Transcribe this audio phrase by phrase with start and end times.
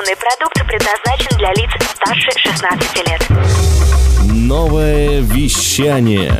[0.00, 3.26] Информационный продукт предназначен для лиц старше 16 лет.
[4.32, 6.32] Новое вещание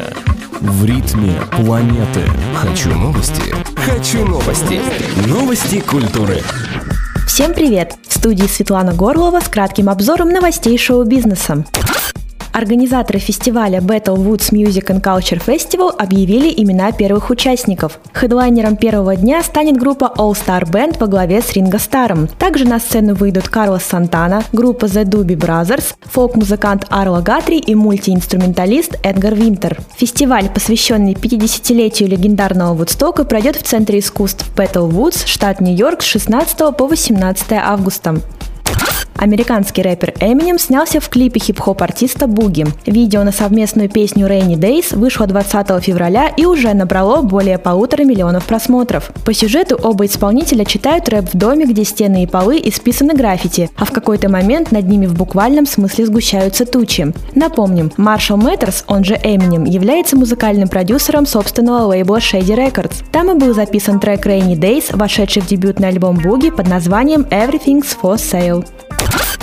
[0.61, 2.23] в ритме планеты.
[2.57, 3.55] Хочу новости.
[3.77, 4.81] Хочу новости.
[5.27, 6.43] Новости культуры.
[7.27, 7.97] Всем привет!
[8.09, 11.65] В студии Светлана Горлова с кратким обзором новостей шоу-бизнеса.
[12.53, 18.01] Организаторы фестиваля Battle Woods Music and Culture Festival объявили имена первых участников.
[18.13, 22.27] Хедлайнером первого дня станет группа All Star Band во главе с Ринго Старом.
[22.27, 28.99] Также на сцену выйдут Карлос Сантана, группа The Doobie Brothers, фолк-музыкант Арла Гатри и мультиинструменталист
[29.03, 29.81] Эдгар Винтер.
[29.97, 36.77] Фестиваль, посвященный 50-летию легендарного Вудстока, пройдет в Центре искусств Battle Woods, штат Нью-Йорк с 16
[36.77, 38.17] по 18 августа.
[39.21, 42.67] Американский рэпер Эминем снялся в клипе хип-хоп артиста Буги.
[42.87, 48.47] Видео на совместную песню Rainy Days вышло 20 февраля и уже набрало более полутора миллионов
[48.47, 49.11] просмотров.
[49.27, 53.85] По сюжету оба исполнителя читают рэп в доме, где стены и полы исписаны граффити, а
[53.85, 57.13] в какой-то момент над ними в буквальном смысле сгущаются тучи.
[57.35, 63.05] Напомним, Маршал Мэттерс, он же Эминем, является музыкальным продюсером собственного лейбла Shady Records.
[63.13, 67.95] Там и был записан трек Rainy Days, вошедший в дебютный альбом Буги под названием Everything's
[68.03, 68.65] for Sale.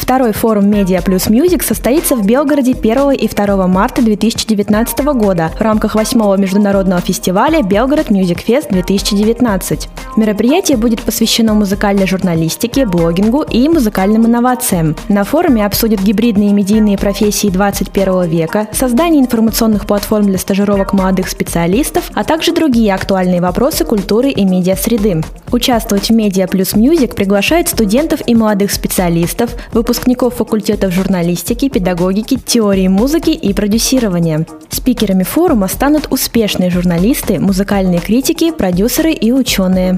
[0.07, 5.61] Второй форум Media Plus Music состоится в Белгороде 1 и 2 марта 2019 года в
[5.61, 9.89] рамках 8 международного фестиваля Белгород Music Fest 2019.
[10.15, 14.95] Мероприятие будет посвящено музыкальной журналистике, блогингу и музыкальным инновациям.
[15.09, 22.11] На форуме обсудят гибридные медийные профессии 21 века, создание информационных платформ для стажировок молодых специалистов,
[22.13, 25.21] а также другие актуальные вопросы культуры и медиасреды.
[25.51, 29.96] Участвовать в Media Plus Music приглашают студентов и молодых специалистов, выпускников
[30.35, 34.45] факультетов журналистики, педагогики, теории музыки и продюсирования.
[34.69, 39.97] Спикерами форума станут успешные журналисты, музыкальные критики, продюсеры и ученые.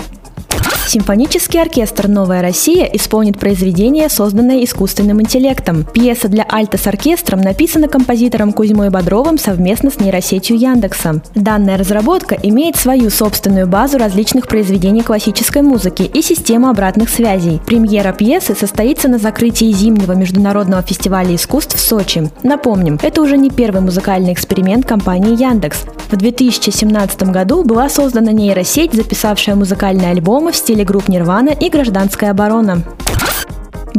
[0.90, 5.84] Симфонический оркестр «Новая Россия» исполнит произведение, созданное искусственным интеллектом.
[5.84, 11.22] Пьеса для альта с оркестром написана композитором Кузьмой Бодровым совместно с нейросетью Яндекса.
[11.36, 17.62] Данная разработка имеет свою собственную базу различных произведений классической музыки и систему обратных связей.
[17.68, 22.32] Премьера пьесы состоится на закрытии зимнего международного фестиваля искусств в Сочи.
[22.42, 25.86] Напомним, это уже не первый музыкальный эксперимент компании Яндекс.
[26.10, 32.32] В 2017 году была создана нейросеть, записавшая музыкальные альбомы в стиле групп Нирвана и Гражданская
[32.32, 32.84] оборона.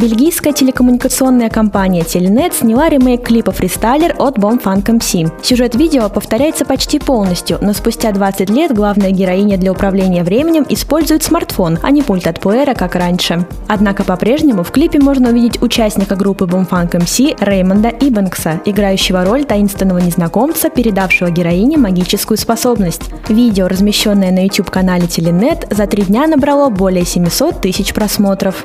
[0.01, 5.31] Бельгийская телекоммуникационная компания Telenet сняла ремейк клипа «Фристайлер» от Bomb Funk MC.
[5.43, 11.23] Сюжет видео повторяется почти полностью, но спустя 20 лет главная героиня для управления временем использует
[11.23, 13.47] смартфон, а не пульт от плеера, как раньше.
[13.69, 19.45] Однако по-прежнему в клипе можно увидеть участника группы Bomb Funk MC Реймонда Ибанкса, играющего роль
[19.45, 23.03] таинственного незнакомца, передавшего героине магическую способность.
[23.29, 28.65] Видео, размещенное на YouTube-канале Telenet, за три дня набрало более 700 тысяч просмотров.